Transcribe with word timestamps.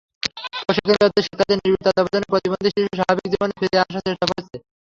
প্রশিক্ষণপ্রাপ্ত 0.61 1.17
শিক্ষকদের 1.21 1.57
নিবিড় 1.57 1.83
তত্ত্বাবধানে 1.85 2.29
প্রতিবন্ধী 2.31 2.69
শিশুরা 2.71 2.97
স্বাভাবিক 2.99 3.25
জীবনে 3.31 3.53
ফিরে 3.59 3.77
আসার 3.83 4.05
চেষ্টা 4.07 4.25
করছে। 4.29 4.55